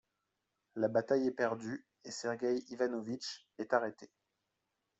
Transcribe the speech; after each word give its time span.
La 0.73 0.87
bataille 0.87 1.27
est 1.27 1.31
perdue 1.31 1.85
et 2.05 2.09
Sergueï 2.09 2.63
Ivanovitch 2.69 3.45
est 3.59 3.71
arrêté. 3.71 4.09